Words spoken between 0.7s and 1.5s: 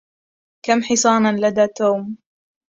حصانا